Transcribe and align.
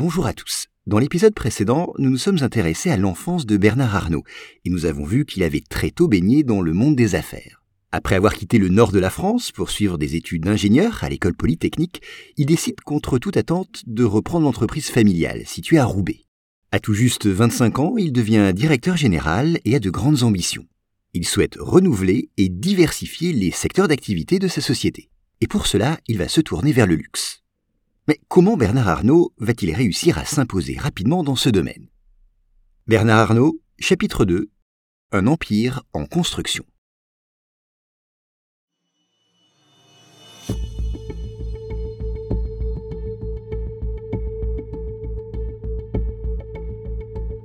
Bonjour 0.00 0.28
à 0.28 0.32
tous. 0.32 0.68
Dans 0.86 1.00
l'épisode 1.00 1.34
précédent, 1.34 1.92
nous 1.98 2.08
nous 2.08 2.18
sommes 2.18 2.44
intéressés 2.44 2.88
à 2.88 2.96
l'enfance 2.96 3.46
de 3.46 3.56
Bernard 3.56 3.96
Arnault 3.96 4.22
et 4.64 4.70
nous 4.70 4.86
avons 4.86 5.04
vu 5.04 5.24
qu'il 5.24 5.42
avait 5.42 5.64
très 5.68 5.90
tôt 5.90 6.06
baigné 6.06 6.44
dans 6.44 6.60
le 6.60 6.72
monde 6.72 6.94
des 6.94 7.16
affaires. 7.16 7.64
Après 7.90 8.14
avoir 8.14 8.34
quitté 8.34 8.58
le 8.58 8.68
nord 8.68 8.92
de 8.92 9.00
la 9.00 9.10
France 9.10 9.50
pour 9.50 9.70
suivre 9.70 9.98
des 9.98 10.14
études 10.14 10.44
d'ingénieur 10.44 11.02
à 11.02 11.08
l'école 11.08 11.34
polytechnique, 11.34 12.00
il 12.36 12.46
décide 12.46 12.80
contre 12.82 13.18
toute 13.18 13.36
attente 13.36 13.82
de 13.88 14.04
reprendre 14.04 14.44
l'entreprise 14.44 14.88
familiale 14.88 15.44
située 15.46 15.78
à 15.78 15.84
Roubaix. 15.84 16.20
À 16.70 16.78
tout 16.78 16.94
juste 16.94 17.26
25 17.26 17.80
ans, 17.80 17.94
il 17.98 18.12
devient 18.12 18.52
directeur 18.54 18.96
général 18.96 19.58
et 19.64 19.74
a 19.74 19.80
de 19.80 19.90
grandes 19.90 20.22
ambitions. 20.22 20.68
Il 21.12 21.26
souhaite 21.26 21.56
renouveler 21.58 22.30
et 22.36 22.48
diversifier 22.48 23.32
les 23.32 23.50
secteurs 23.50 23.88
d'activité 23.88 24.38
de 24.38 24.46
sa 24.46 24.60
société. 24.60 25.10
Et 25.40 25.48
pour 25.48 25.66
cela, 25.66 25.98
il 26.06 26.18
va 26.18 26.28
se 26.28 26.40
tourner 26.40 26.70
vers 26.70 26.86
le 26.86 26.94
luxe. 26.94 27.42
Mais 28.08 28.18
comment 28.28 28.56
Bernard 28.56 28.88
Arnault 28.88 29.34
va-t-il 29.36 29.74
réussir 29.74 30.16
à 30.16 30.24
s'imposer 30.24 30.78
rapidement 30.78 31.22
dans 31.22 31.36
ce 31.36 31.50
domaine? 31.50 31.88
Bernard 32.86 33.18
Arnault, 33.18 33.60
chapitre 33.78 34.24
2 34.24 34.48
Un 35.12 35.26
empire 35.26 35.82
en 35.92 36.06
construction. 36.06 36.64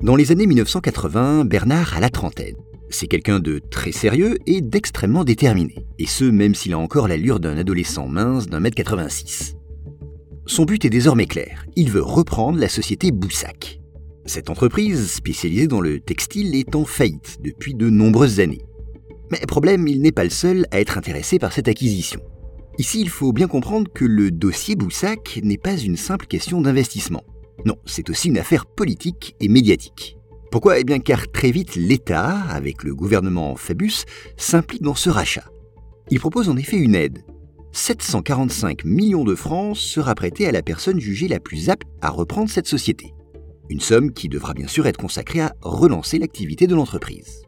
Dans 0.01 0.15
les 0.15 0.31
années 0.31 0.47
1980, 0.47 1.43
Bernard 1.43 1.97
a 1.97 1.99
la 1.99 2.09
trentaine. 2.09 2.55
C'est 2.89 3.07
quelqu'un 3.07 3.41
de 3.41 3.59
très 3.59 3.91
sérieux 3.91 4.37
et 4.45 4.61
d'extrêmement 4.61 5.25
déterminé, 5.25 5.85
et 5.99 6.07
ce 6.07 6.23
même 6.23 6.55
s'il 6.55 6.71
a 6.71 6.79
encore 6.79 7.09
l'allure 7.09 7.41
d'un 7.41 7.57
adolescent 7.57 8.07
mince 8.07 8.47
d'un 8.47 8.61
mètre 8.61 8.75
86. 8.75 9.57
Son 10.45 10.65
but 10.65 10.83
est 10.83 10.89
désormais 10.89 11.25
clair, 11.25 11.65
il 11.77 11.89
veut 11.89 12.01
reprendre 12.01 12.59
la 12.59 12.67
société 12.67 13.11
Boussac. 13.11 13.79
Cette 14.25 14.49
entreprise, 14.49 15.09
spécialisée 15.09 15.67
dans 15.67 15.79
le 15.79 16.01
textile, 16.01 16.53
est 16.55 16.75
en 16.75 16.83
faillite 16.83 17.37
depuis 17.41 17.73
de 17.73 17.89
nombreuses 17.89 18.41
années. 18.41 18.61
Mais 19.31 19.39
problème, 19.47 19.87
il 19.87 20.01
n'est 20.01 20.11
pas 20.11 20.25
le 20.25 20.29
seul 20.29 20.65
à 20.71 20.81
être 20.81 20.97
intéressé 20.97 21.39
par 21.39 21.53
cette 21.53 21.69
acquisition. 21.69 22.19
Ici, 22.77 22.99
il 22.99 23.09
faut 23.09 23.31
bien 23.31 23.47
comprendre 23.47 23.91
que 23.91 24.03
le 24.03 24.31
dossier 24.31 24.75
Boussac 24.75 25.39
n'est 25.43 25.57
pas 25.57 25.77
une 25.77 25.95
simple 25.95 26.25
question 26.25 26.59
d'investissement. 26.59 27.23
Non, 27.65 27.77
c'est 27.85 28.09
aussi 28.09 28.27
une 28.27 28.37
affaire 28.37 28.65
politique 28.65 29.35
et 29.39 29.47
médiatique. 29.47 30.17
Pourquoi? 30.51 30.79
Eh 30.79 30.83
bien 30.83 30.99
car 30.99 31.31
très 31.31 31.51
vite 31.51 31.75
l'État, 31.75 32.41
avec 32.49 32.83
le 32.83 32.93
gouvernement 32.93 33.55
Fabius, 33.55 34.05
s'implique 34.35 34.83
dans 34.83 34.95
ce 34.95 35.09
rachat. 35.09 35.49
Il 36.09 36.19
propose 36.19 36.49
en 36.49 36.57
effet 36.57 36.77
une 36.77 36.95
aide, 36.95 37.23
745 37.75 38.85
millions 38.85 39.23
de 39.23 39.33
francs 39.33 39.75
sera 39.75 40.13
prêté 40.13 40.45
à 40.45 40.51
la 40.51 40.61
personne 40.61 40.99
jugée 40.99 41.27
la 41.27 41.39
plus 41.39 41.71
apte 41.71 41.87
à 42.01 42.11
reprendre 42.11 42.49
cette 42.49 42.67
société. 42.67 43.15
Une 43.67 43.79
somme 43.79 44.13
qui 44.13 44.29
devra 44.29 44.53
bien 44.53 44.67
sûr 44.67 44.85
être 44.85 44.99
consacrée 44.99 45.41
à 45.41 45.55
relancer 45.61 46.19
l'activité 46.19 46.67
de 46.67 46.75
l'entreprise. 46.75 47.41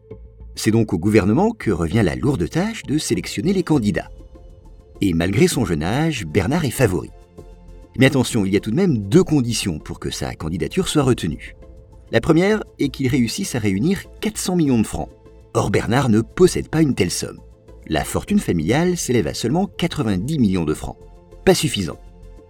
C'est 0.56 0.72
donc 0.72 0.94
au 0.94 0.98
gouvernement 0.98 1.52
que 1.52 1.70
revient 1.70 2.02
la 2.04 2.16
lourde 2.16 2.50
tâche 2.50 2.82
de 2.84 2.98
sélectionner 2.98 3.54
les 3.54 3.62
candidats. 3.62 4.10
Et 5.00 5.14
malgré 5.14 5.48
son 5.48 5.64
jeune 5.64 5.84
âge, 5.84 6.26
Bernard 6.26 6.66
est 6.66 6.72
favori. 6.72 7.12
Mais 8.00 8.08
attention, 8.08 8.46
il 8.46 8.54
y 8.54 8.58
a 8.58 8.62
tout 8.62 8.72
de 8.72 8.76
même 8.76 8.98
deux 8.98 9.24
conditions 9.24 9.78
pour 9.78 10.00
que 10.00 10.10
sa 10.10 10.34
candidature 10.34 10.88
soit 10.88 11.04
retenue. 11.04 11.56
La 12.12 12.20
première 12.20 12.64
est 12.80 12.90
qu'il 12.90 13.10
réussisse 13.10 13.54
à 13.54 13.60
réunir 13.60 14.02
400 14.22 14.56
millions 14.56 14.82
de 14.82 14.88
francs. 14.88 15.10
Or 15.54 15.70
Bernard 15.70 16.10
ne 16.10 16.22
possède 16.22 16.70
pas 16.70 16.82
une 16.82 16.96
telle 16.96 17.12
somme 17.12 17.40
la 17.88 18.04
fortune 18.04 18.40
familiale 18.40 18.98
s'élève 18.98 19.28
à 19.28 19.34
seulement 19.34 19.68
90 19.68 20.40
millions 20.40 20.66
de 20.66 20.74
francs. 20.74 20.98
Pas 21.46 21.54
suffisant. 21.54 22.00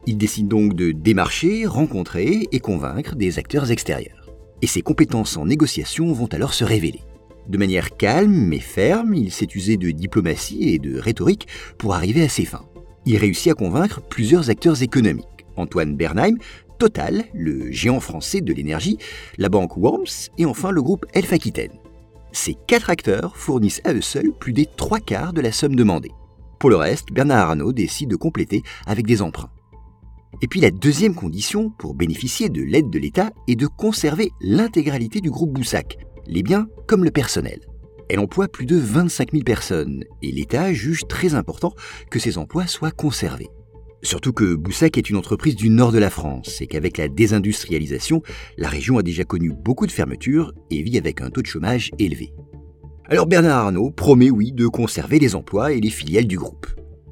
Il 0.07 0.17
décide 0.17 0.47
donc 0.47 0.75
de 0.75 0.91
démarcher, 0.91 1.65
rencontrer 1.65 2.47
et 2.51 2.59
convaincre 2.59 3.15
des 3.15 3.39
acteurs 3.39 3.71
extérieurs. 3.71 4.29
Et 4.61 4.67
ses 4.67 4.81
compétences 4.81 5.35
en 5.37 5.45
négociation 5.45 6.13
vont 6.13 6.27
alors 6.27 6.53
se 6.53 6.63
révéler. 6.63 7.01
De 7.47 7.57
manière 7.57 7.97
calme 7.97 8.33
mais 8.33 8.59
ferme, 8.59 9.13
il 9.13 9.31
s'est 9.31 9.47
usé 9.53 9.77
de 9.77 9.91
diplomatie 9.91 10.69
et 10.69 10.79
de 10.79 10.97
rhétorique 10.97 11.47
pour 11.77 11.93
arriver 11.93 12.23
à 12.23 12.29
ses 12.29 12.45
fins. 12.45 12.65
Il 13.05 13.17
réussit 13.17 13.51
à 13.51 13.55
convaincre 13.55 14.01
plusieurs 14.01 14.49
acteurs 14.49 14.81
économiques. 14.81 15.25
Antoine 15.57 15.95
Bernheim, 15.95 16.37
Total, 16.77 17.23
le 17.33 17.71
géant 17.71 17.99
français 17.99 18.41
de 18.41 18.51
l'énergie, 18.51 18.97
la 19.37 19.49
banque 19.49 19.77
Worms 19.77 20.29
et 20.37 20.45
enfin 20.45 20.71
le 20.71 20.81
groupe 20.81 21.05
Elf 21.13 21.31
Aquitaine. 21.31 21.71
Ces 22.35 22.57
quatre 22.67 22.89
acteurs 22.89 23.37
fournissent 23.37 23.79
à 23.85 23.93
eux 23.93 24.01
seuls 24.01 24.33
plus 24.37 24.51
des 24.51 24.65
trois 24.65 24.99
quarts 24.99 25.31
de 25.31 25.39
la 25.39 25.53
somme 25.53 25.73
demandée. 25.73 26.11
Pour 26.59 26.69
le 26.69 26.75
reste, 26.75 27.13
Bernard 27.13 27.51
Arnault 27.51 27.71
décide 27.71 28.09
de 28.09 28.17
compléter 28.17 28.61
avec 28.85 29.07
des 29.07 29.21
emprunts. 29.21 29.51
Et 30.41 30.47
puis 30.47 30.59
la 30.59 30.69
deuxième 30.69 31.15
condition 31.15 31.69
pour 31.69 31.95
bénéficier 31.95 32.49
de 32.49 32.61
l'aide 32.61 32.89
de 32.89 32.99
l'État 32.99 33.29
est 33.47 33.55
de 33.55 33.67
conserver 33.67 34.33
l'intégralité 34.41 35.21
du 35.21 35.31
groupe 35.31 35.53
Boussac, 35.53 35.97
les 36.27 36.43
biens 36.43 36.67
comme 36.87 37.05
le 37.05 37.09
personnel. 37.09 37.61
Elle 38.09 38.19
emploie 38.19 38.49
plus 38.49 38.65
de 38.65 38.75
25 38.75 39.31
000 39.31 39.43
personnes 39.45 40.03
et 40.21 40.33
l'État 40.33 40.73
juge 40.73 41.07
très 41.07 41.35
important 41.35 41.73
que 42.11 42.19
ces 42.19 42.37
emplois 42.37 42.67
soient 42.67 42.91
conservés. 42.91 43.47
Surtout 44.05 44.33
que 44.33 44.53
Boussac 44.53 44.99
est 44.99 45.09
une 45.09 45.15
entreprise 45.15 45.55
du 45.55 45.67
nord 45.67 45.91
de 45.91 45.97
la 45.97 46.11
France 46.11 46.61
et 46.61 46.67
qu'avec 46.67 46.99
la 46.99 47.07
désindustrialisation, 47.07 48.21
la 48.55 48.69
région 48.69 48.99
a 48.99 49.01
déjà 49.01 49.23
connu 49.23 49.51
beaucoup 49.51 49.87
de 49.87 49.91
fermetures 49.91 50.53
et 50.69 50.83
vit 50.83 50.99
avec 50.99 51.21
un 51.21 51.31
taux 51.31 51.41
de 51.41 51.47
chômage 51.47 51.89
élevé. 51.97 52.31
Alors 53.09 53.25
Bernard 53.25 53.65
Arnault 53.65 53.89
promet 53.89 54.29
oui 54.29 54.51
de 54.51 54.67
conserver 54.67 55.17
les 55.17 55.33
emplois 55.33 55.73
et 55.73 55.81
les 55.81 55.89
filiales 55.89 56.27
du 56.27 56.37
groupe. 56.37 56.67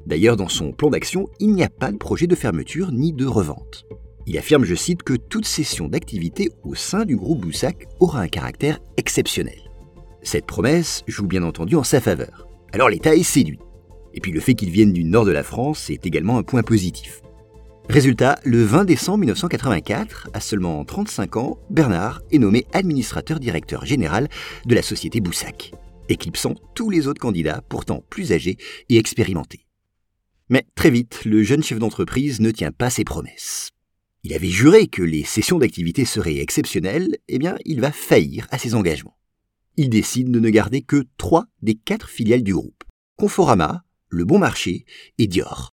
D'ailleurs, 0.06 0.36
dans 0.36 0.46
son 0.46 0.70
plan 0.70 0.88
d'action, 0.88 1.26
il 1.40 1.50
n'y 1.50 1.64
a 1.64 1.68
pas 1.68 1.90
de 1.90 1.96
projet 1.96 2.28
de 2.28 2.36
fermeture 2.36 2.92
ni 2.92 3.12
de 3.12 3.26
revente. 3.26 3.86
Il 4.26 4.38
affirme, 4.38 4.64
je 4.64 4.76
cite, 4.76 5.02
que 5.02 5.14
toute 5.14 5.46
cession 5.46 5.88
d'activité 5.88 6.52
au 6.62 6.76
sein 6.76 7.04
du 7.04 7.16
groupe 7.16 7.40
Boussac 7.40 7.88
aura 7.98 8.20
un 8.20 8.28
caractère 8.28 8.78
exceptionnel. 8.96 9.58
Cette 10.22 10.46
promesse 10.46 11.02
joue 11.08 11.26
bien 11.26 11.42
entendu 11.42 11.74
en 11.74 11.82
sa 11.82 12.00
faveur. 12.00 12.46
Alors 12.72 12.88
l'État 12.88 13.16
est 13.16 13.24
séduit. 13.24 13.58
Et 14.14 14.20
puis 14.20 14.32
le 14.32 14.40
fait 14.40 14.54
qu'ils 14.54 14.70
viennent 14.70 14.92
du 14.92 15.04
nord 15.04 15.24
de 15.24 15.32
la 15.32 15.42
France 15.42 15.90
est 15.90 16.06
également 16.06 16.38
un 16.38 16.42
point 16.42 16.62
positif. 16.62 17.20
Résultat, 17.88 18.38
le 18.44 18.62
20 18.62 18.86
décembre 18.86 19.18
1984, 19.18 20.30
à 20.32 20.40
seulement 20.40 20.84
35 20.84 21.36
ans, 21.36 21.58
Bernard 21.68 22.22
est 22.32 22.38
nommé 22.38 22.64
administrateur 22.72 23.38
directeur 23.38 23.84
général 23.84 24.28
de 24.64 24.74
la 24.74 24.80
société 24.80 25.20
Boussac, 25.20 25.72
éclipsant 26.08 26.54
tous 26.74 26.88
les 26.88 27.08
autres 27.08 27.20
candidats 27.20 27.62
pourtant 27.68 28.02
plus 28.08 28.32
âgés 28.32 28.56
et 28.88 28.96
expérimentés. 28.96 29.66
Mais 30.48 30.64
très 30.74 30.90
vite, 30.90 31.24
le 31.26 31.42
jeune 31.42 31.62
chef 31.62 31.78
d'entreprise 31.78 32.40
ne 32.40 32.50
tient 32.50 32.72
pas 32.72 32.88
ses 32.88 33.04
promesses. 33.04 33.70
Il 34.22 34.32
avait 34.32 34.48
juré 34.48 34.86
que 34.86 35.02
les 35.02 35.24
sessions 35.24 35.58
d'activité 35.58 36.06
seraient 36.06 36.38
exceptionnelles, 36.38 37.18
eh 37.28 37.38
bien, 37.38 37.56
il 37.66 37.80
va 37.80 37.92
faillir 37.92 38.46
à 38.50 38.56
ses 38.56 38.74
engagements. 38.74 39.18
Il 39.76 39.90
décide 39.90 40.30
de 40.30 40.40
ne 40.40 40.48
garder 40.48 40.80
que 40.80 41.04
trois 41.18 41.46
des 41.60 41.74
quatre 41.74 42.08
filiales 42.08 42.42
du 42.42 42.54
groupe. 42.54 42.84
Conforama, 43.16 43.83
le 44.14 44.24
Bon 44.24 44.38
Marché 44.38 44.84
et 45.18 45.26
Dior. 45.26 45.70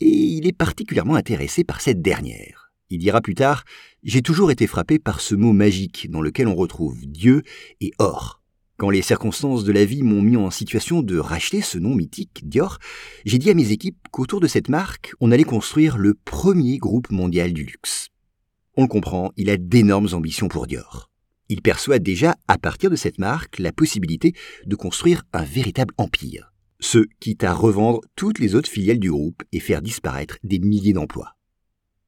Et 0.00 0.08
il 0.08 0.46
est 0.46 0.56
particulièrement 0.56 1.14
intéressé 1.14 1.62
par 1.62 1.80
cette 1.80 2.02
dernière. 2.02 2.72
Il 2.90 2.98
dira 2.98 3.20
plus 3.20 3.34
tard 3.34 3.64
J'ai 4.02 4.22
toujours 4.22 4.50
été 4.50 4.66
frappé 4.66 4.98
par 4.98 5.20
ce 5.20 5.34
mot 5.36 5.52
magique 5.52 6.10
dans 6.10 6.20
lequel 6.20 6.48
on 6.48 6.56
retrouve 6.56 7.06
Dieu 7.06 7.42
et 7.80 7.92
or. 7.98 8.42
Quand 8.76 8.90
les 8.90 9.02
circonstances 9.02 9.62
de 9.64 9.72
la 9.72 9.84
vie 9.84 10.02
m'ont 10.02 10.22
mis 10.22 10.36
en 10.36 10.50
situation 10.50 11.02
de 11.02 11.18
racheter 11.18 11.60
ce 11.60 11.78
nom 11.78 11.94
mythique, 11.94 12.48
Dior, 12.48 12.78
j'ai 13.24 13.38
dit 13.38 13.50
à 13.50 13.54
mes 13.54 13.72
équipes 13.72 13.98
qu'autour 14.10 14.40
de 14.40 14.48
cette 14.48 14.68
marque, 14.68 15.12
on 15.20 15.30
allait 15.30 15.44
construire 15.44 15.96
le 15.96 16.14
premier 16.14 16.78
groupe 16.78 17.10
mondial 17.10 17.52
du 17.52 17.62
luxe. 17.62 18.08
On 18.76 18.82
le 18.82 18.88
comprend, 18.88 19.32
il 19.36 19.50
a 19.50 19.56
d'énormes 19.58 20.08
ambitions 20.12 20.48
pour 20.48 20.66
Dior. 20.66 21.10
Il 21.48 21.62
perçoit 21.62 21.98
déjà, 21.98 22.36
à 22.48 22.58
partir 22.58 22.90
de 22.90 22.96
cette 22.96 23.18
marque, 23.18 23.58
la 23.58 23.72
possibilité 23.72 24.32
de 24.64 24.76
construire 24.76 25.24
un 25.32 25.44
véritable 25.44 25.92
empire 25.98 26.49
ce 26.80 27.06
quitte 27.20 27.44
à 27.44 27.52
revendre 27.52 28.00
toutes 28.16 28.38
les 28.38 28.54
autres 28.54 28.68
filiales 28.68 28.98
du 28.98 29.10
groupe 29.10 29.42
et 29.52 29.60
faire 29.60 29.82
disparaître 29.82 30.38
des 30.42 30.58
milliers 30.58 30.92
d'emplois. 30.92 31.36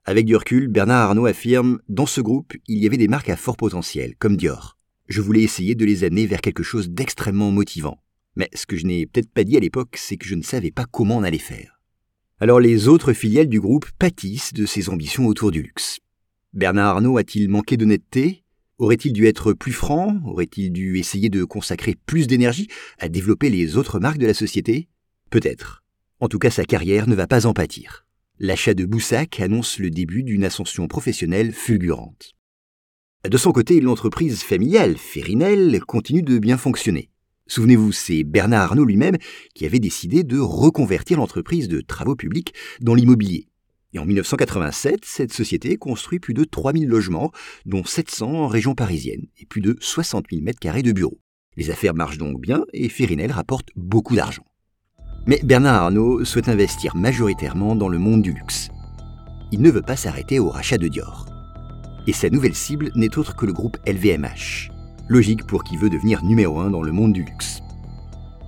Avec 0.04 0.26
du 0.26 0.34
recul, 0.34 0.66
Bernard 0.68 1.10
Arnault 1.10 1.26
affirme 1.26 1.78
Dans 1.88 2.06
ce 2.06 2.20
groupe, 2.20 2.54
il 2.66 2.78
y 2.78 2.86
avait 2.86 2.96
des 2.96 3.08
marques 3.08 3.28
à 3.28 3.36
fort 3.36 3.56
potentiel, 3.56 4.16
comme 4.18 4.36
Dior. 4.36 4.76
Je 5.08 5.20
voulais 5.20 5.42
essayer 5.42 5.74
de 5.74 5.84
les 5.84 6.04
amener 6.04 6.26
vers 6.26 6.40
quelque 6.40 6.62
chose 6.62 6.90
d'extrêmement 6.90 7.50
motivant. 7.50 8.02
Mais 8.34 8.48
ce 8.54 8.66
que 8.66 8.76
je 8.76 8.86
n'ai 8.86 9.06
peut-être 9.06 9.30
pas 9.30 9.44
dit 9.44 9.56
à 9.56 9.60
l'époque, 9.60 9.96
c'est 9.96 10.16
que 10.16 10.26
je 10.26 10.34
ne 10.34 10.42
savais 10.42 10.70
pas 10.70 10.86
comment 10.90 11.18
on 11.18 11.22
allait 11.22 11.38
faire. 11.38 11.80
Alors 12.40 12.58
les 12.58 12.88
autres 12.88 13.12
filiales 13.12 13.48
du 13.48 13.60
groupe 13.60 13.88
pâtissent 13.98 14.52
de 14.52 14.66
ses 14.66 14.88
ambitions 14.88 15.26
autour 15.26 15.52
du 15.52 15.62
luxe. 15.62 16.00
Bernard 16.52 16.96
Arnault 16.96 17.18
a-t-il 17.18 17.48
manqué 17.48 17.76
d'honnêteté? 17.76 18.41
Aurait-il 18.82 19.12
dû 19.12 19.26
être 19.26 19.52
plus 19.52 19.70
franc? 19.70 20.20
Aurait-il 20.26 20.72
dû 20.72 20.98
essayer 20.98 21.30
de 21.30 21.44
consacrer 21.44 21.94
plus 21.94 22.26
d'énergie 22.26 22.66
à 22.98 23.08
développer 23.08 23.48
les 23.48 23.76
autres 23.76 24.00
marques 24.00 24.18
de 24.18 24.26
la 24.26 24.34
société? 24.34 24.88
Peut-être. 25.30 25.84
En 26.18 26.26
tout 26.26 26.40
cas, 26.40 26.50
sa 26.50 26.64
carrière 26.64 27.06
ne 27.06 27.14
va 27.14 27.28
pas 27.28 27.46
en 27.46 27.52
pâtir. 27.52 28.08
L'achat 28.40 28.74
de 28.74 28.84
Boussac 28.84 29.38
annonce 29.38 29.78
le 29.78 29.88
début 29.88 30.24
d'une 30.24 30.42
ascension 30.42 30.88
professionnelle 30.88 31.52
fulgurante. 31.52 32.32
De 33.22 33.36
son 33.36 33.52
côté, 33.52 33.80
l'entreprise 33.80 34.42
familiale, 34.42 34.96
Férinel, 34.98 35.80
continue 35.84 36.24
de 36.24 36.40
bien 36.40 36.58
fonctionner. 36.58 37.08
Souvenez-vous, 37.46 37.92
c'est 37.92 38.24
Bernard 38.24 38.62
Arnault 38.62 38.84
lui-même 38.84 39.16
qui 39.54 39.64
avait 39.64 39.78
décidé 39.78 40.24
de 40.24 40.40
reconvertir 40.40 41.18
l'entreprise 41.18 41.68
de 41.68 41.82
travaux 41.82 42.16
publics 42.16 42.52
dans 42.80 42.96
l'immobilier. 42.96 43.46
Et 43.94 43.98
en 43.98 44.06
1987, 44.06 45.04
cette 45.04 45.32
société 45.32 45.76
construit 45.76 46.18
plus 46.18 46.34
de 46.34 46.44
3000 46.44 46.88
logements, 46.88 47.30
dont 47.66 47.84
700 47.84 48.32
en 48.32 48.46
région 48.46 48.74
parisienne, 48.74 49.26
et 49.38 49.46
plus 49.46 49.60
de 49.60 49.76
60 49.80 50.26
000 50.30 50.42
m2 50.42 50.82
de 50.82 50.92
bureaux. 50.92 51.20
Les 51.56 51.70
affaires 51.70 51.94
marchent 51.94 52.18
donc 52.18 52.40
bien 52.40 52.64
et 52.72 52.88
Férinel 52.88 53.30
rapporte 53.30 53.68
beaucoup 53.76 54.16
d'argent. 54.16 54.44
Mais 55.26 55.40
Bernard 55.44 55.82
Arnault 55.82 56.24
souhaite 56.24 56.48
investir 56.48 56.96
majoritairement 56.96 57.76
dans 57.76 57.88
le 57.88 57.98
monde 57.98 58.22
du 58.22 58.32
luxe. 58.32 58.70
Il 59.52 59.60
ne 59.60 59.70
veut 59.70 59.82
pas 59.82 59.96
s'arrêter 59.96 60.38
au 60.38 60.48
rachat 60.48 60.78
de 60.78 60.88
Dior. 60.88 61.26
Et 62.06 62.12
sa 62.12 62.30
nouvelle 62.30 62.54
cible 62.54 62.90
n'est 62.96 63.18
autre 63.18 63.36
que 63.36 63.46
le 63.46 63.52
groupe 63.52 63.76
LVMH. 63.86 64.70
Logique 65.08 65.46
pour 65.46 65.62
qui 65.62 65.76
veut 65.76 65.90
devenir 65.90 66.24
numéro 66.24 66.58
un 66.58 66.70
dans 66.70 66.82
le 66.82 66.90
monde 66.90 67.12
du 67.12 67.22
luxe. 67.22 67.60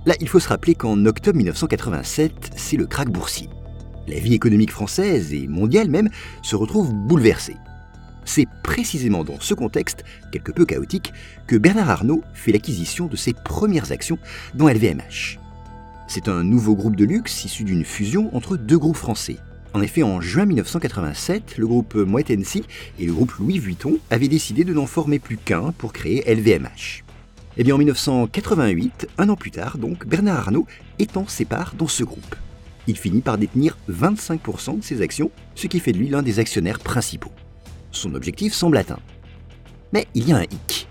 Là, 0.05 0.15
il 0.19 0.27
faut 0.27 0.39
se 0.39 0.49
rappeler 0.49 0.75
qu'en 0.75 1.05
octobre 1.05 1.37
1987, 1.37 2.51
c'est 2.55 2.77
le 2.77 2.87
krach 2.87 3.09
boursier. 3.09 3.49
La 4.07 4.19
vie 4.19 4.33
économique 4.33 4.71
française 4.71 5.33
et 5.33 5.47
mondiale 5.47 5.89
même 5.89 6.09
se 6.41 6.55
retrouve 6.55 6.93
bouleversée. 6.93 7.57
C'est 8.25 8.47
précisément 8.63 9.23
dans 9.23 9.39
ce 9.39 9.53
contexte, 9.53 10.03
quelque 10.31 10.51
peu 10.51 10.65
chaotique, 10.65 11.13
que 11.47 11.55
Bernard 11.55 11.89
Arnault 11.89 12.23
fait 12.33 12.51
l'acquisition 12.51 13.05
de 13.05 13.15
ses 13.15 13.33
premières 13.33 13.91
actions 13.91 14.17
dans 14.55 14.67
LVMH. 14.67 15.39
C'est 16.07 16.27
un 16.27 16.43
nouveau 16.43 16.75
groupe 16.75 16.95
de 16.95 17.05
luxe 17.05 17.45
issu 17.45 17.63
d'une 17.63 17.85
fusion 17.85 18.35
entre 18.35 18.57
deux 18.57 18.77
groupes 18.77 18.95
français. 18.97 19.37
En 19.73 19.81
effet, 19.81 20.03
en 20.03 20.21
juin 20.21 20.45
1987, 20.45 21.57
le 21.57 21.67
groupe 21.67 21.95
Moet 21.95 22.29
Hennessy 22.29 22.63
et 22.99 23.05
le 23.05 23.13
groupe 23.13 23.33
Louis 23.33 23.59
Vuitton 23.59 23.97
avaient 24.09 24.27
décidé 24.27 24.63
de 24.63 24.73
n'en 24.73 24.85
former 24.85 25.19
plus 25.19 25.37
qu'un 25.37 25.73
pour 25.77 25.93
créer 25.93 26.23
LVMH. 26.33 27.03
Et 27.57 27.61
eh 27.61 27.63
bien 27.63 27.75
en 27.75 27.77
1988, 27.77 29.07
un 29.17 29.29
an 29.29 29.35
plus 29.35 29.51
tard, 29.51 29.77
donc, 29.77 30.05
Bernard 30.05 30.39
Arnault 30.39 30.67
étend 30.99 31.25
ses 31.27 31.45
parts 31.45 31.73
dans 31.77 31.87
ce 31.87 32.03
groupe. 32.03 32.35
Il 32.87 32.97
finit 32.97 33.21
par 33.21 33.37
détenir 33.37 33.77
25% 33.89 34.79
de 34.79 34.83
ses 34.83 35.01
actions, 35.01 35.31
ce 35.55 35.67
qui 35.67 35.79
fait 35.79 35.91
de 35.91 35.97
lui 35.97 36.09
l'un 36.09 36.21
des 36.21 36.39
actionnaires 36.39 36.79
principaux. 36.79 37.31
Son 37.91 38.13
objectif 38.13 38.53
semble 38.53 38.77
atteint. 38.77 38.99
Mais 39.93 40.07
il 40.13 40.27
y 40.27 40.33
a 40.33 40.37
un 40.37 40.43
hic. 40.43 40.87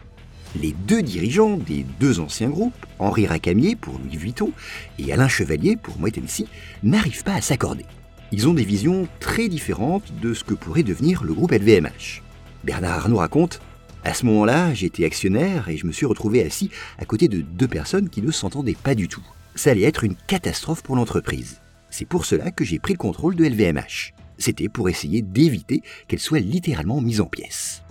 Les 0.60 0.72
deux 0.86 1.02
dirigeants 1.02 1.56
des 1.56 1.84
deux 1.98 2.20
anciens 2.20 2.48
groupes, 2.48 2.86
Henri 2.98 3.26
Racamier 3.26 3.74
pour 3.74 3.98
Louis 3.98 4.16
Vuitton 4.16 4.52
et 4.98 5.12
Alain 5.12 5.28
Chevalier 5.28 5.76
pour 5.76 5.96
Hennessy, 6.06 6.46
n'arrivent 6.82 7.24
pas 7.24 7.34
à 7.34 7.40
s'accorder. 7.40 7.84
Ils 8.30 8.48
ont 8.48 8.54
des 8.54 8.64
visions 8.64 9.08
très 9.20 9.48
différentes 9.48 10.12
de 10.20 10.32
ce 10.32 10.44
que 10.44 10.54
pourrait 10.54 10.82
devenir 10.82 11.24
le 11.24 11.34
groupe 11.34 11.52
LVMH. 11.52 12.22
Bernard 12.62 12.98
Arnault 12.98 13.18
raconte 13.18 13.60
À 14.04 14.14
ce 14.14 14.26
moment-là, 14.26 14.72
j'étais 14.74 15.04
actionnaire 15.04 15.68
et 15.68 15.76
je 15.76 15.86
me 15.86 15.92
suis 15.92 16.06
retrouvé 16.06 16.44
assis 16.44 16.70
à 16.98 17.04
côté 17.04 17.28
de 17.28 17.40
deux 17.40 17.68
personnes 17.68 18.08
qui 18.08 18.22
ne 18.22 18.30
s'entendaient 18.30 18.76
pas 18.80 18.94
du 18.94 19.08
tout. 19.08 19.24
Ça 19.56 19.70
allait 19.70 19.82
être 19.82 20.04
une 20.04 20.16
catastrophe 20.26 20.82
pour 20.82 20.96
l'entreprise. 20.96 21.60
C'est 21.96 22.06
pour 22.06 22.26
cela 22.26 22.50
que 22.50 22.64
j'ai 22.64 22.80
pris 22.80 22.94
le 22.94 22.98
contrôle 22.98 23.36
de 23.36 23.44
LVMH. 23.44 24.14
C'était 24.36 24.68
pour 24.68 24.88
essayer 24.88 25.22
d'éviter 25.22 25.80
qu'elle 26.08 26.18
soit 26.18 26.40
littéralement 26.40 27.00
mise 27.00 27.20
en 27.20 27.26
pièces. 27.26 27.84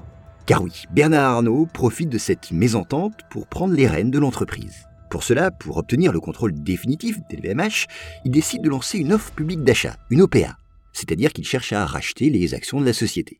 Car 0.46 0.62
oui, 0.62 0.84
Bernard 0.92 1.36
Arnault 1.36 1.68
profite 1.68 2.10
de 2.10 2.18
cette 2.18 2.52
mésentente 2.52 3.22
pour 3.30 3.48
prendre 3.48 3.74
les 3.74 3.88
rênes 3.88 4.12
de 4.12 4.20
l'entreprise. 4.20 4.90
Pour 5.10 5.24
cela, 5.24 5.52
pour 5.52 5.78
obtenir 5.78 6.12
le 6.12 6.20
contrôle 6.20 6.52
définitif 6.52 7.18
d'LVMH, 7.30 7.88
il 8.26 8.32
décide 8.32 8.62
de 8.62 8.68
lancer 8.68 8.98
une 8.98 9.14
offre 9.14 9.32
publique 9.32 9.64
d'achat, 9.64 9.96
une 10.10 10.24
OPA, 10.24 10.58
c'est-à-dire 10.92 11.32
qu'il 11.32 11.46
cherche 11.46 11.72
à 11.72 11.86
racheter 11.86 12.30
les 12.30 12.54
actions 12.54 12.82
de 12.82 12.86
la 12.86 12.92
société. 12.92 13.40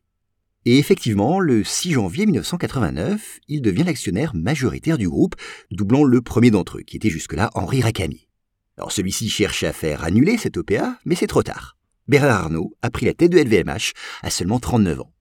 Et 0.64 0.78
effectivement, 0.78 1.40
le 1.40 1.62
6 1.62 1.92
janvier 1.92 2.24
1989, 2.24 3.40
il 3.48 3.60
devient 3.60 3.84
l'actionnaire 3.84 4.34
majoritaire 4.34 4.96
du 4.96 5.10
groupe, 5.10 5.34
doublant 5.70 6.04
le 6.04 6.22
premier 6.22 6.50
d'entre 6.50 6.78
eux, 6.78 6.82
qui 6.82 6.96
était 6.96 7.10
jusque-là 7.10 7.50
Henri 7.52 7.82
Racamier. 7.82 8.30
Alors 8.76 8.92
celui-ci 8.92 9.28
cherche 9.28 9.62
à 9.64 9.72
faire 9.72 10.04
annuler 10.04 10.36
cette 10.36 10.56
OPA, 10.56 10.98
mais 11.04 11.14
c'est 11.14 11.26
trop 11.26 11.42
tard. 11.42 11.76
Bernard 12.08 12.44
Arnault 12.44 12.76
a 12.82 12.90
pris 12.90 13.06
la 13.06 13.14
tête 13.14 13.32
de 13.32 13.38
LVMH 13.38 13.92
à 14.22 14.30
seulement 14.30 14.58
39 14.58 15.00
ans. 15.00 15.12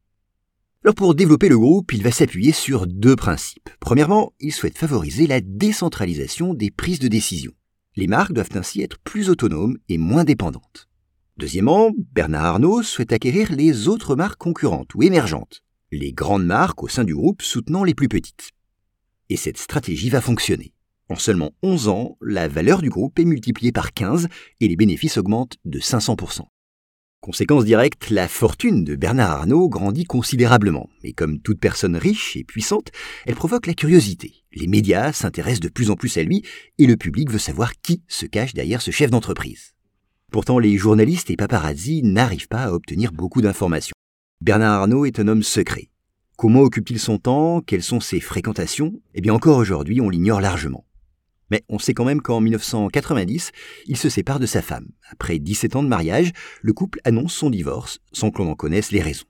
Alors 0.83 0.95
pour 0.95 1.15
développer 1.15 1.47
le 1.47 1.57
groupe, 1.57 1.94
il 1.94 2.03
va 2.03 2.11
s'appuyer 2.11 2.51
sur 2.51 2.88
deux 2.88 3.15
principes. 3.15 3.69
Premièrement, 3.79 4.33
il 4.41 4.51
souhaite 4.51 4.77
favoriser 4.77 5.27
la 5.27 5.39
décentralisation 5.39 6.53
des 6.53 6.71
prises 6.71 7.00
de 7.00 7.07
décision. 7.07 7.53
Les 7.95 8.07
marques 8.07 8.33
doivent 8.33 8.50
ainsi 8.55 8.81
être 8.81 8.97
plus 9.00 9.29
autonomes 9.29 9.77
et 9.88 9.97
moins 9.97 10.25
dépendantes. 10.25 10.89
Deuxièmement, 11.38 11.91
Bernard 12.11 12.45
Arnault 12.45 12.83
souhaite 12.83 13.13
acquérir 13.13 13.51
les 13.53 13.88
autres 13.88 14.15
marques 14.15 14.39
concurrentes 14.39 14.94
ou 14.94 15.03
émergentes, 15.03 15.63
les 15.91 16.11
grandes 16.11 16.45
marques 16.45 16.83
au 16.83 16.88
sein 16.88 17.03
du 17.03 17.15
groupe 17.15 17.41
soutenant 17.41 17.83
les 17.83 17.95
plus 17.95 18.09
petites. 18.09 18.50
Et 19.29 19.38
cette 19.38 19.57
stratégie 19.57 20.09
va 20.09 20.21
fonctionner. 20.21 20.73
En 21.09 21.15
seulement 21.15 21.51
11 21.63 21.89
ans, 21.89 22.17
la 22.21 22.47
valeur 22.47 22.81
du 22.81 22.89
groupe 22.89 23.19
est 23.19 23.25
multipliée 23.25 23.71
par 23.71 23.94
15 23.94 24.27
et 24.61 24.67
les 24.67 24.75
bénéfices 24.75 25.17
augmentent 25.17 25.57
de 25.65 25.79
500%. 25.79 26.41
Conséquence 27.23 27.63
directe, 27.63 28.09
la 28.09 28.27
fortune 28.27 28.83
de 28.83 28.97
Bernard 28.97 29.31
Arnault 29.31 29.69
grandit 29.69 30.03
considérablement, 30.03 30.89
et 31.03 31.13
comme 31.13 31.39
toute 31.39 31.59
personne 31.59 31.95
riche 31.95 32.35
et 32.35 32.44
puissante, 32.44 32.91
elle 33.25 33.35
provoque 33.35 33.65
la 33.65 33.73
curiosité. 33.73 34.44
Les 34.51 34.67
médias 34.67 35.13
s'intéressent 35.13 35.61
de 35.61 35.69
plus 35.69 35.89
en 35.89 35.95
plus 35.95 36.17
à 36.17 36.23
lui, 36.23 36.44
et 36.79 36.85
le 36.85 36.97
public 36.97 37.31
veut 37.31 37.39
savoir 37.39 37.79
qui 37.81 38.01
se 38.09 38.25
cache 38.25 38.53
derrière 38.53 38.81
ce 38.81 38.91
chef 38.91 39.09
d'entreprise. 39.09 39.73
Pourtant, 40.33 40.59
les 40.59 40.77
journalistes 40.77 41.29
et 41.29 41.38
paparazzi 41.38 42.01
n'arrivent 42.03 42.50
pas 42.50 42.63
à 42.63 42.71
obtenir 42.71 43.13
beaucoup 43.13 43.41
d'informations. 43.41 43.95
Bernard 44.41 44.81
Arnault 44.81 45.05
est 45.05 45.19
un 45.19 45.29
homme 45.29 45.44
secret. 45.44 45.91
Comment 46.35 46.61
occupe-t-il 46.61 47.00
son 47.00 47.19
temps? 47.19 47.61
Quelles 47.61 47.83
sont 47.83 48.01
ses 48.01 48.19
fréquentations? 48.19 49.00
Eh 49.13 49.21
bien 49.21 49.33
encore 49.33 49.59
aujourd'hui, 49.59 50.01
on 50.01 50.09
l'ignore 50.09 50.41
largement. 50.41 50.85
Mais 51.53 51.63
on 51.69 51.77
sait 51.77 51.94
quand 51.94 52.03
même 52.03 52.19
qu'en 52.19 52.41
1990, 52.41 53.51
il 53.85 53.95
se 53.95 54.09
sépare 54.09 54.39
de 54.39 54.47
sa 54.47 54.63
femme. 54.63 54.88
Après 55.11 55.38
17 55.38 55.75
ans 55.75 55.83
de 55.83 55.88
mariage, 55.88 56.31
le 56.63 56.73
couple 56.73 57.00
annonce 57.03 57.35
son 57.35 57.51
divorce, 57.51 58.00
sans 58.11 58.31
que 58.31 58.39
l'on 58.39 58.50
en 58.50 58.55
connaisse 58.55 58.91
les 58.91 59.03
raisons. 59.03 59.27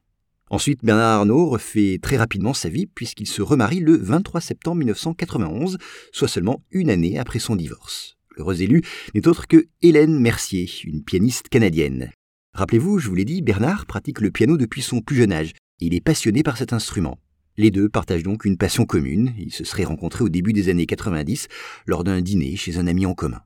Ensuite, 0.50 0.86
Bernard 0.86 1.20
Arnault 1.20 1.50
refait 1.50 2.00
très 2.02 2.16
rapidement 2.16 2.54
sa 2.54 2.70
vie 2.70 2.86
puisqu'il 2.86 3.28
se 3.28 3.42
remarie 3.42 3.82
le 3.82 3.98
23 3.98 4.40
septembre 4.40 4.78
1991, 4.78 5.78
soit 6.14 6.30
seulement 6.30 6.64
une 6.72 6.90
année 6.90 7.20
après 7.20 7.40
son 7.40 7.58
divorce. 7.58 8.16
L'heureuse 8.38 8.62
élue 8.62 8.84
n'est 9.14 9.28
autre 9.28 9.46
que 9.46 9.68
Hélène 9.82 10.18
Mercier, 10.18 10.70
une 10.86 11.04
pianiste 11.04 11.50
canadienne. 11.50 12.10
Rappelez-vous, 12.54 13.00
je 13.00 13.10
vous 13.10 13.16
l'ai 13.16 13.26
dit, 13.26 13.42
Bernard 13.42 13.86
pratique 13.86 14.22
le 14.22 14.32
piano 14.32 14.56
depuis 14.56 14.82
son 14.82 15.02
plus 15.02 15.18
jeune 15.18 15.34
âge. 15.34 15.52
il 15.82 15.94
est 15.94 16.00
passionné 16.00 16.42
par 16.42 16.56
cet 16.56 16.72
instrument. 16.72 17.20
Les 17.58 17.70
deux 17.70 17.88
partagent 17.88 18.24
donc 18.24 18.46
une 18.46 18.58
passion 18.58 18.86
commune. 18.86 19.34
Ils 19.38 19.54
se 19.54 19.64
seraient 19.64 19.84
rencontrés 19.84 20.24
au 20.24 20.30
début 20.30 20.54
des 20.54 20.70
années 20.70 20.86
90 20.86 21.48
lors 21.86 22.04
d'un 22.04 22.22
dîner 22.22 22.56
chez 22.56 22.78
un 22.78 22.88
ami 22.88 23.06
en 23.06 23.14
commun. 23.14 23.42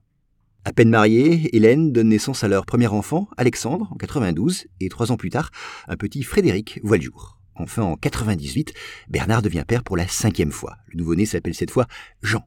À 0.63 0.73
peine 0.73 0.89
mariée, 0.89 1.55
Hélène 1.55 1.93
donne 1.93 2.09
naissance 2.09 2.43
à 2.43 2.47
leur 2.47 2.65
premier 2.65 2.87
enfant, 2.87 3.29
Alexandre, 3.37 3.87
en 3.91 3.95
92, 3.95 4.65
et 4.81 4.89
trois 4.89 5.11
ans 5.11 5.17
plus 5.17 5.29
tard, 5.29 5.49
un 5.87 5.95
petit 5.95 6.23
Frédéric 6.23 6.79
voit 6.83 6.97
le 6.97 7.03
jour. 7.03 7.39
Enfin, 7.55 7.83
en 7.83 7.95
98, 7.95 8.73
Bernard 9.09 9.41
devient 9.41 9.63
père 9.65 9.83
pour 9.83 9.97
la 9.97 10.07
cinquième 10.07 10.51
fois. 10.51 10.75
Le 10.87 10.97
nouveau-né 10.97 11.25
s'appelle 11.25 11.55
cette 11.55 11.71
fois 11.71 11.87
Jean. 12.21 12.45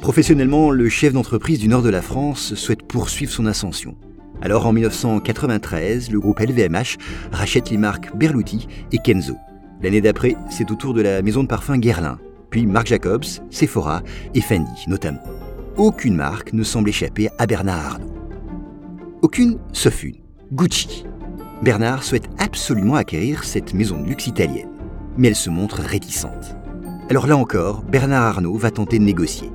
Professionnellement, 0.00 0.70
le 0.70 0.88
chef 0.88 1.12
d'entreprise 1.12 1.58
du 1.58 1.68
nord 1.68 1.82
de 1.82 1.90
la 1.90 2.02
France 2.02 2.54
souhaite 2.54 2.82
poursuivre 2.82 3.32
son 3.32 3.46
ascension. 3.46 3.96
Alors 4.42 4.66
en 4.66 4.72
1993, 4.72 6.10
le 6.10 6.20
groupe 6.20 6.40
LVMH 6.40 6.96
rachète 7.32 7.70
les 7.70 7.78
marques 7.78 8.14
Berluti 8.16 8.68
et 8.92 8.98
Kenzo. 8.98 9.36
L'année 9.82 10.00
d'après, 10.00 10.36
c'est 10.50 10.70
au 10.70 10.74
tour 10.74 10.94
de 10.94 11.02
la 11.02 11.22
maison 11.22 11.42
de 11.42 11.48
parfum 11.48 11.78
Guerlain, 11.78 12.18
puis 12.50 12.66
Marc 12.66 12.86
Jacobs, 12.86 13.24
Sephora 13.50 14.02
et 14.34 14.40
Fendi 14.40 14.84
notamment. 14.88 15.22
Aucune 15.76 16.16
marque 16.16 16.52
ne 16.52 16.62
semble 16.62 16.88
échapper 16.88 17.28
à 17.38 17.46
Bernard 17.46 17.86
Arnault. 17.86 18.14
Aucune 19.22 19.58
sauf 19.72 20.04
une, 20.04 20.16
Gucci. 20.52 21.04
Bernard 21.62 22.02
souhaite 22.02 22.28
absolument 22.38 22.94
acquérir 22.94 23.44
cette 23.44 23.74
maison 23.74 24.00
de 24.00 24.08
luxe 24.08 24.26
italienne, 24.26 24.70
mais 25.18 25.28
elle 25.28 25.36
se 25.36 25.50
montre 25.50 25.80
réticente. 25.80 26.56
Alors 27.10 27.26
là 27.26 27.36
encore, 27.36 27.82
Bernard 27.82 28.24
Arnault 28.24 28.56
va 28.56 28.70
tenter 28.70 28.98
de 28.98 29.04
négocier. 29.04 29.50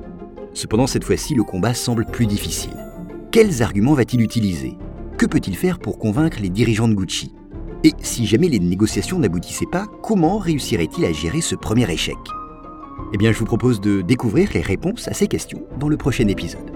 Cependant, 0.54 0.86
cette 0.86 1.04
fois-ci, 1.04 1.34
le 1.34 1.44
combat 1.44 1.74
semble 1.74 2.04
plus 2.04 2.26
difficile. 2.26 2.76
Quels 3.30 3.62
arguments 3.62 3.94
va-t-il 3.94 4.22
utiliser? 4.22 4.76
Que 5.16 5.26
peut-il 5.26 5.56
faire 5.56 5.78
pour 5.78 5.98
convaincre 5.98 6.38
les 6.40 6.50
dirigeants 6.50 6.88
de 6.88 6.94
Gucci? 6.94 7.32
Et 7.84 7.92
si 8.00 8.26
jamais 8.26 8.48
les 8.48 8.60
négociations 8.60 9.18
n'aboutissaient 9.18 9.66
pas, 9.70 9.86
comment 10.02 10.38
réussirait-il 10.38 11.04
à 11.04 11.12
gérer 11.12 11.40
ce 11.40 11.54
premier 11.54 11.90
échec? 11.90 12.16
Eh 13.12 13.18
bien, 13.18 13.32
je 13.32 13.38
vous 13.38 13.44
propose 13.44 13.80
de 13.80 14.00
découvrir 14.00 14.50
les 14.54 14.62
réponses 14.62 15.08
à 15.08 15.14
ces 15.14 15.26
questions 15.28 15.62
dans 15.78 15.88
le 15.88 15.96
prochain 15.96 16.28
épisode. 16.28 16.71